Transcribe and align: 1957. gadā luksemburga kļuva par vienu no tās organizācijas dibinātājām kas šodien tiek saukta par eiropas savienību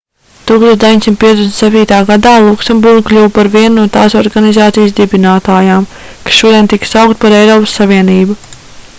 1957. 0.51 1.91
gadā 2.07 2.31
luksemburga 2.45 3.03
kļuva 3.09 3.29
par 3.35 3.49
vienu 3.55 3.75
no 3.79 3.83
tās 3.97 4.15
organizācijas 4.21 4.95
dibinātājām 5.01 5.85
kas 5.99 6.39
šodien 6.39 6.71
tiek 6.73 6.87
saukta 6.93 7.21
par 7.27 7.37
eiropas 7.43 7.77
savienību 7.81 8.39